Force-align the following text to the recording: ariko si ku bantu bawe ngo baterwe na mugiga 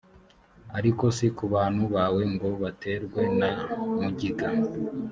ariko 0.77 1.03
si 1.17 1.25
ku 1.37 1.43
bantu 1.53 1.83
bawe 1.93 2.21
ngo 2.33 2.49
baterwe 2.61 3.21
na 3.39 3.51
mugiga 4.01 4.47